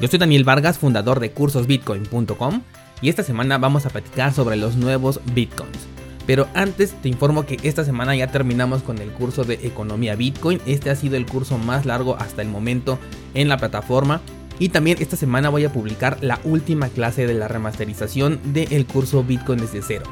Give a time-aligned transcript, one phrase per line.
[0.00, 2.62] Yo soy Daniel Vargas, fundador de cursosbitcoin.com
[3.02, 5.88] y esta semana vamos a platicar sobre los nuevos bitcoins.
[6.24, 10.60] Pero antes te informo que esta semana ya terminamos con el curso de economía Bitcoin.
[10.66, 12.98] Este ha sido el curso más largo hasta el momento
[13.34, 14.20] en la plataforma.
[14.60, 19.24] Y también esta semana voy a publicar la última clase de la remasterización del curso
[19.24, 20.04] Bitcoin desde cero.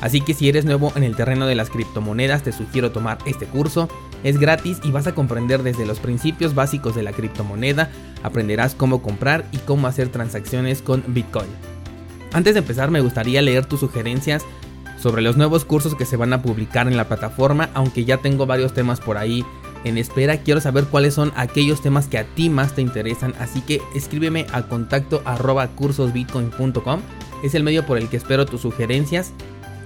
[0.00, 3.46] Así que si eres nuevo en el terreno de las criptomonedas te sugiero tomar este
[3.46, 3.88] curso.
[4.22, 7.90] Es gratis y vas a comprender desde los principios básicos de la criptomoneda,
[8.24, 11.46] aprenderás cómo comprar y cómo hacer transacciones con Bitcoin.
[12.32, 14.44] Antes de empezar me gustaría leer tus sugerencias
[14.98, 18.46] sobre los nuevos cursos que se van a publicar en la plataforma, aunque ya tengo
[18.46, 19.44] varios temas por ahí
[19.84, 23.60] en espera, quiero saber cuáles son aquellos temas que a ti más te interesan, así
[23.60, 27.00] que escríbeme a contacto arroba cursosbitcoin.com,
[27.42, 29.32] es el medio por el que espero tus sugerencias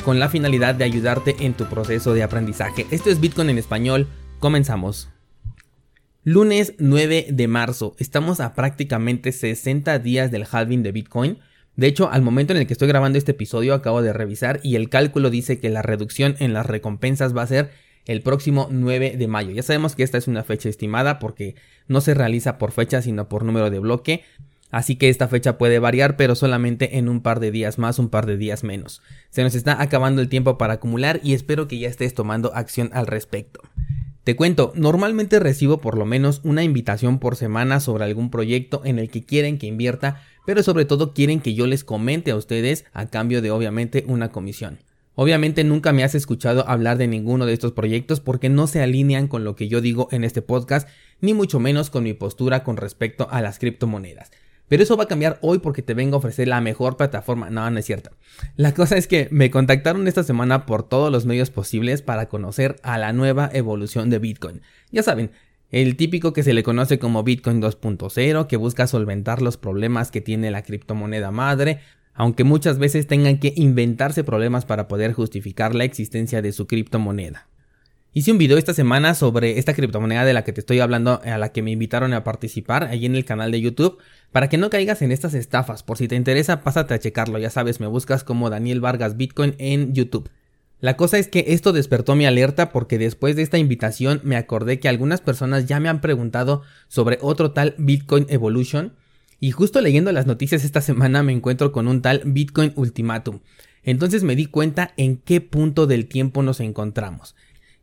[0.04, 2.86] con la finalidad de ayudarte en tu proceso de aprendizaje.
[2.92, 4.06] Esto es Bitcoin en español,
[4.38, 5.17] comenzamos.
[6.24, 11.38] Lunes 9 de marzo, estamos a prácticamente 60 días del halving de Bitcoin.
[11.76, 14.74] De hecho, al momento en el que estoy grabando este episodio acabo de revisar y
[14.74, 17.70] el cálculo dice que la reducción en las recompensas va a ser
[18.04, 19.52] el próximo 9 de mayo.
[19.52, 21.54] Ya sabemos que esta es una fecha estimada porque
[21.86, 24.24] no se realiza por fecha sino por número de bloque.
[24.72, 28.08] Así que esta fecha puede variar, pero solamente en un par de días más, un
[28.08, 29.02] par de días menos.
[29.30, 32.90] Se nos está acabando el tiempo para acumular y espero que ya estés tomando acción
[32.92, 33.60] al respecto.
[34.28, 38.98] Te cuento, normalmente recibo por lo menos una invitación por semana sobre algún proyecto en
[38.98, 42.84] el que quieren que invierta, pero sobre todo quieren que yo les comente a ustedes
[42.92, 44.80] a cambio de obviamente una comisión.
[45.14, 49.28] Obviamente nunca me has escuchado hablar de ninguno de estos proyectos porque no se alinean
[49.28, 50.86] con lo que yo digo en este podcast,
[51.22, 54.30] ni mucho menos con mi postura con respecto a las criptomonedas.
[54.68, 57.50] Pero eso va a cambiar hoy porque te vengo a ofrecer la mejor plataforma.
[57.50, 58.10] No, no es cierto.
[58.56, 62.76] La cosa es que me contactaron esta semana por todos los medios posibles para conocer
[62.82, 64.62] a la nueva evolución de Bitcoin.
[64.90, 65.30] Ya saben,
[65.70, 70.20] el típico que se le conoce como Bitcoin 2.0, que busca solventar los problemas que
[70.20, 71.80] tiene la criptomoneda madre,
[72.14, 77.48] aunque muchas veces tengan que inventarse problemas para poder justificar la existencia de su criptomoneda.
[78.14, 81.36] Hice un video esta semana sobre esta criptomoneda de la que te estoy hablando, a
[81.36, 83.98] la que me invitaron a participar ahí en el canal de YouTube,
[84.32, 85.82] para que no caigas en estas estafas.
[85.82, 89.54] Por si te interesa, pásate a checarlo, ya sabes, me buscas como Daniel Vargas Bitcoin
[89.58, 90.30] en YouTube.
[90.80, 94.80] La cosa es que esto despertó mi alerta porque después de esta invitación me acordé
[94.80, 98.94] que algunas personas ya me han preguntado sobre otro tal Bitcoin Evolution
[99.38, 103.40] y justo leyendo las noticias esta semana me encuentro con un tal Bitcoin Ultimatum.
[103.82, 107.34] Entonces me di cuenta en qué punto del tiempo nos encontramos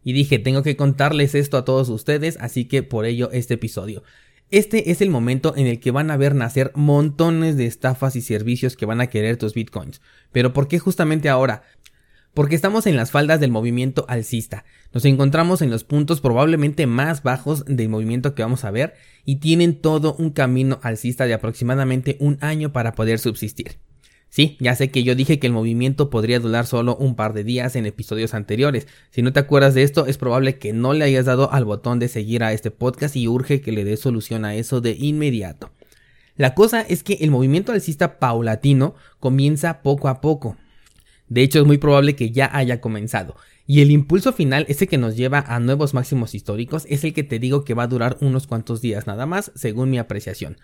[0.06, 4.04] y dije, tengo que contarles esto a todos ustedes, así que por ello este episodio.
[4.52, 8.22] Este es el momento en el que van a ver nacer montones de estafas y
[8.22, 10.02] servicios que van a querer tus bitcoins.
[10.32, 11.64] Pero ¿por qué justamente ahora?
[12.36, 14.64] Porque estamos en las faldas del movimiento alcista.
[14.94, 18.94] Nos encontramos en los puntos probablemente más bajos del movimiento que vamos a ver
[19.26, 23.80] y tienen todo un camino alcista de aproximadamente un año para poder subsistir.
[24.36, 27.46] Sí, ya sé que yo dije que el movimiento podría durar solo un par de
[27.46, 28.86] días en episodios anteriores.
[29.10, 32.00] Si no te acuerdas de esto, es probable que no le hayas dado al botón
[32.00, 35.72] de seguir a este podcast y urge que le dé solución a eso de inmediato.
[36.36, 40.58] La cosa es que el movimiento alcista paulatino comienza poco a poco.
[41.30, 43.38] De hecho, es muy probable que ya haya comenzado.
[43.66, 47.24] Y el impulso final, ese que nos lleva a nuevos máximos históricos, es el que
[47.24, 50.58] te digo que va a durar unos cuantos días nada más, según mi apreciación.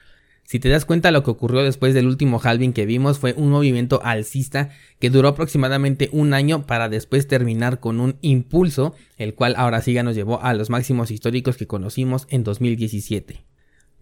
[0.43, 3.49] Si te das cuenta lo que ocurrió después del último halving que vimos fue un
[3.49, 4.69] movimiento alcista
[4.99, 9.93] que duró aproximadamente un año para después terminar con un impulso, el cual ahora sí
[9.93, 13.45] ya nos llevó a los máximos históricos que conocimos en 2017.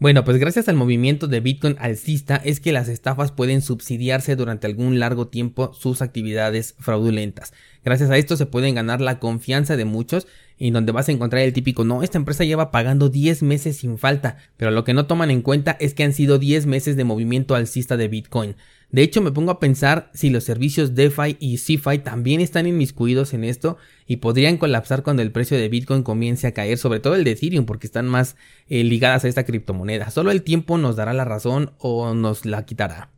[0.02, 4.66] Bueno, pues gracias al movimiento de Bitcoin alcista es que las estafas pueden subsidiarse durante
[4.66, 7.52] algún largo tiempo sus actividades fraudulentas.
[7.84, 10.26] Gracias a esto se pueden ganar la confianza de muchos
[10.60, 13.98] y donde vas a encontrar el típico, no, esta empresa lleva pagando 10 meses sin
[13.98, 17.06] falta, pero lo que no toman en cuenta es que han sido 10 meses de
[17.06, 18.56] movimiento alcista de Bitcoin.
[18.92, 23.34] De hecho, me pongo a pensar si los servicios DeFi y CeFi también están inmiscuidos
[23.34, 23.78] en esto
[24.08, 27.32] y podrían colapsar cuando el precio de Bitcoin comience a caer, sobre todo el de
[27.32, 28.36] Ethereum, porque están más
[28.68, 30.10] eh, ligadas a esta criptomoneda.
[30.10, 33.12] Solo el tiempo nos dará la razón o nos la quitará.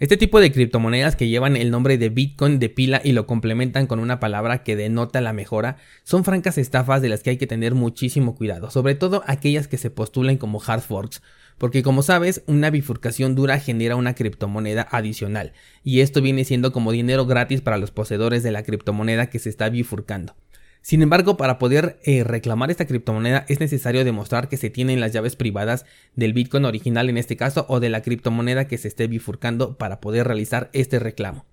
[0.00, 3.86] Este tipo de criptomonedas que llevan el nombre de Bitcoin de pila y lo complementan
[3.86, 7.46] con una palabra que denota la mejora son francas estafas de las que hay que
[7.46, 11.22] tener muchísimo cuidado, sobre todo aquellas que se postulen como hard forks,
[11.58, 15.52] porque como sabes, una bifurcación dura genera una criptomoneda adicional,
[15.84, 19.48] y esto viene siendo como dinero gratis para los poseedores de la criptomoneda que se
[19.48, 20.34] está bifurcando.
[20.84, 25.14] Sin embargo, para poder eh, reclamar esta criptomoneda es necesario demostrar que se tienen las
[25.14, 29.06] llaves privadas del Bitcoin original en este caso o de la criptomoneda que se esté
[29.06, 31.46] bifurcando para poder realizar este reclamo.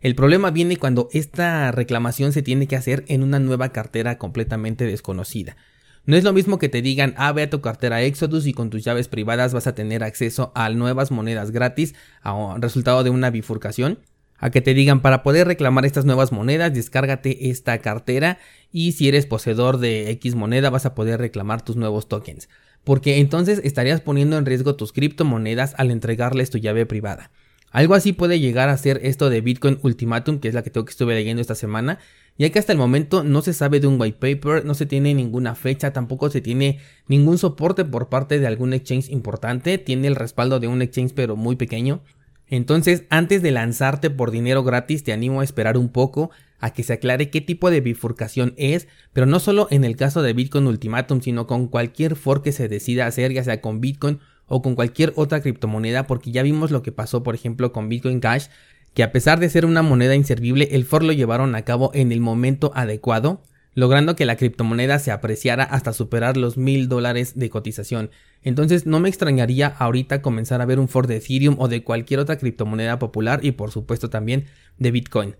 [0.00, 4.86] El problema viene cuando esta reclamación se tiene que hacer en una nueva cartera completamente
[4.86, 5.58] desconocida.
[6.06, 8.70] No es lo mismo que te digan, ah, ve a tu cartera Exodus y con
[8.70, 13.28] tus llaves privadas vas a tener acceso a nuevas monedas gratis a resultado de una
[13.28, 13.98] bifurcación,
[14.40, 18.38] a que te digan para poder reclamar estas nuevas monedas, descárgate esta cartera
[18.72, 22.48] y si eres poseedor de X moneda vas a poder reclamar tus nuevos tokens.
[22.82, 27.30] Porque entonces estarías poniendo en riesgo tus criptomonedas al entregarles tu llave privada.
[27.70, 30.84] Algo así puede llegar a ser esto de Bitcoin Ultimatum, que es la que tengo
[30.84, 32.00] que estuve leyendo esta semana,
[32.36, 35.14] ya que hasta el momento no se sabe de un white paper, no se tiene
[35.14, 40.16] ninguna fecha, tampoco se tiene ningún soporte por parte de algún exchange importante, tiene el
[40.16, 42.00] respaldo de un exchange pero muy pequeño.
[42.50, 46.82] Entonces, antes de lanzarte por dinero gratis, te animo a esperar un poco a que
[46.82, 50.66] se aclare qué tipo de bifurcación es, pero no solo en el caso de Bitcoin
[50.66, 54.74] Ultimatum, sino con cualquier fork que se decida hacer, ya sea con Bitcoin o con
[54.74, 58.48] cualquier otra criptomoneda, porque ya vimos lo que pasó, por ejemplo, con Bitcoin Cash,
[58.94, 62.10] que a pesar de ser una moneda inservible, el fork lo llevaron a cabo en
[62.10, 63.42] el momento adecuado,
[63.74, 68.10] logrando que la criptomoneda se apreciara hasta superar los mil dólares de cotización.
[68.42, 72.20] Entonces no me extrañaría ahorita comenzar a ver un fork de Ethereum o de cualquier
[72.20, 74.46] otra criptomoneda popular y por supuesto también
[74.78, 75.36] de Bitcoin.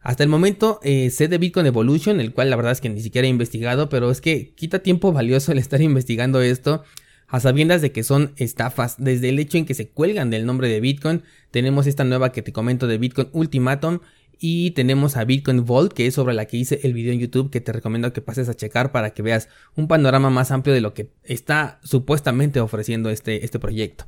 [0.00, 3.00] Hasta el momento eh, sé de Bitcoin Evolution, el cual la verdad es que ni
[3.00, 6.82] siquiera he investigado, pero es que quita tiempo valioso el estar investigando esto
[7.32, 10.68] a sabiendas de que son estafas, desde el hecho en que se cuelgan del nombre
[10.68, 14.00] de Bitcoin, tenemos esta nueva que te comento de Bitcoin Ultimatum
[14.44, 17.48] y tenemos a Bitcoin Vault, que es sobre la que hice el video en YouTube,
[17.48, 20.80] que te recomiendo que pases a checar para que veas un panorama más amplio de
[20.80, 24.04] lo que está supuestamente ofreciendo este, este proyecto.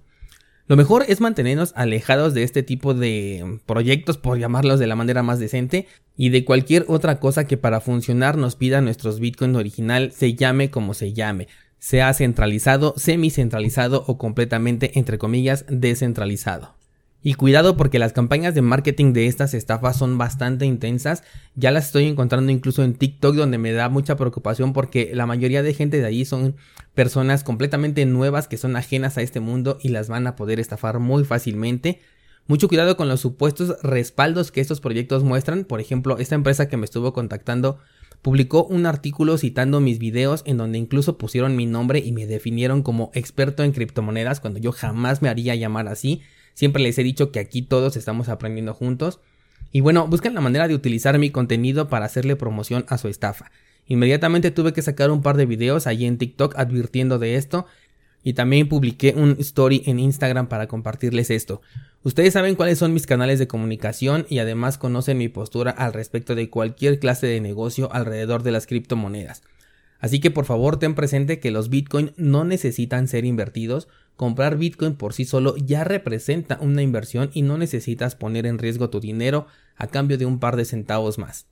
[0.67, 5.23] Lo mejor es mantenernos alejados de este tipo de proyectos, por llamarlos de la manera
[5.23, 5.87] más decente,
[6.17, 10.69] y de cualquier otra cosa que para funcionar nos pida nuestros Bitcoin original, se llame
[10.69, 11.47] como se llame,
[11.79, 16.75] sea centralizado, semi-centralizado o completamente, entre comillas, descentralizado.
[17.27, 21.25] Y cuidado porque las campañas de marketing de estas estafas son bastante intensas.
[21.57, 25.63] Ya las estoy encontrando incluso en TikTok donde me da mucha preocupación porque la mayoría
[25.63, 26.55] de gente de allí son
[26.95, 30.99] personas completamente nuevas que son ajenas a este mundo y las van a poder estafar
[30.99, 32.03] muy fácilmente.
[32.47, 35.65] Mucho cuidado con los supuestos respaldos que estos proyectos muestran.
[35.65, 37.79] Por ejemplo, esta empresa que me estuvo contactando
[38.21, 42.83] publicó un artículo citando mis videos en donde incluso pusieron mi nombre y me definieron
[42.83, 46.21] como experto en criptomonedas cuando yo jamás me haría llamar así.
[46.55, 49.21] Siempre les he dicho que aquí todos estamos aprendiendo juntos.
[49.73, 53.51] Y bueno, buscan la manera de utilizar mi contenido para hacerle promoción a su estafa.
[53.87, 57.67] Inmediatamente tuve que sacar un par de videos allí en TikTok advirtiendo de esto
[58.23, 61.61] y también publiqué un story en Instagram para compartirles esto.
[62.03, 66.35] Ustedes saben cuáles son mis canales de comunicación y además conocen mi postura al respecto
[66.35, 69.43] de cualquier clase de negocio alrededor de las criptomonedas.
[70.05, 74.97] Así que por favor ten presente que los Bitcoin no necesitan ser invertidos, comprar Bitcoin
[74.97, 79.47] por sí solo ya representa una inversión y no necesitas poner en riesgo tu dinero
[79.77, 81.47] a cambio de un par de centavos más.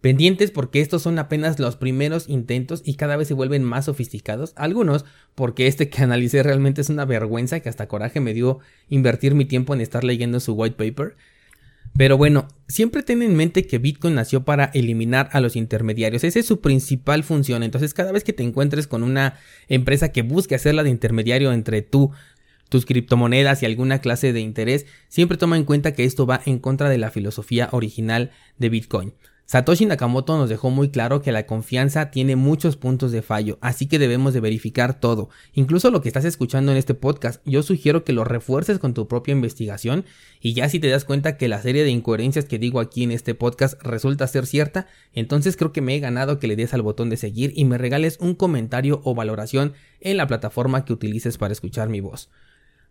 [0.00, 4.52] Pendientes porque estos son apenas los primeros intentos y cada vez se vuelven más sofisticados.
[4.56, 5.04] Algunos
[5.36, 8.58] porque este que analicé realmente es una vergüenza que hasta coraje me dio
[8.88, 11.14] invertir mi tiempo en estar leyendo su white paper.
[11.96, 16.24] Pero bueno, siempre ten en mente que Bitcoin nació para eliminar a los intermediarios.
[16.24, 17.62] Esa es su principal función.
[17.62, 21.82] Entonces, cada vez que te encuentres con una empresa que busque hacerla de intermediario entre
[21.82, 22.10] tú,
[22.70, 26.58] tus criptomonedas y alguna clase de interés, siempre toma en cuenta que esto va en
[26.58, 29.12] contra de la filosofía original de Bitcoin.
[29.52, 33.86] Satoshi Nakamoto nos dejó muy claro que la confianza tiene muchos puntos de fallo, así
[33.86, 37.42] que debemos de verificar todo, incluso lo que estás escuchando en este podcast.
[37.44, 40.06] Yo sugiero que lo refuerces con tu propia investigación
[40.40, 43.10] y ya si te das cuenta que la serie de incoherencias que digo aquí en
[43.10, 46.80] este podcast resulta ser cierta, entonces creo que me he ganado que le des al
[46.80, 51.36] botón de seguir y me regales un comentario o valoración en la plataforma que utilices
[51.36, 52.30] para escuchar mi voz.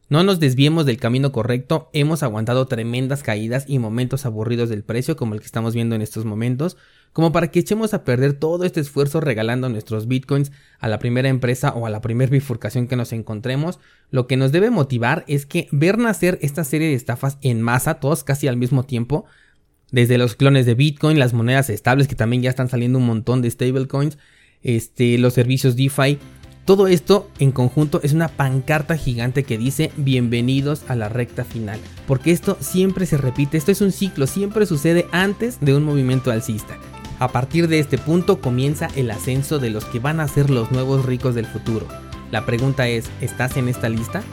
[0.09, 5.15] No nos desviemos del camino correcto, hemos aguantado tremendas caídas y momentos aburridos del precio
[5.15, 6.75] como el que estamos viendo en estos momentos,
[7.13, 11.29] como para que echemos a perder todo este esfuerzo regalando nuestros bitcoins a la primera
[11.29, 13.79] empresa o a la primera bifurcación que nos encontremos.
[14.09, 17.95] Lo que nos debe motivar es que ver nacer esta serie de estafas en masa,
[17.95, 19.25] todos casi al mismo tiempo,
[19.91, 23.41] desde los clones de Bitcoin, las monedas estables que también ya están saliendo un montón
[23.41, 24.17] de stablecoins,
[24.61, 26.17] este, los servicios DeFi,
[26.65, 31.79] todo esto en conjunto es una pancarta gigante que dice bienvenidos a la recta final,
[32.07, 36.31] porque esto siempre se repite, esto es un ciclo, siempre sucede antes de un movimiento
[36.31, 36.77] alcista.
[37.19, 40.71] A partir de este punto comienza el ascenso de los que van a ser los
[40.71, 41.87] nuevos ricos del futuro.
[42.31, 44.23] La pregunta es, ¿estás en esta lista?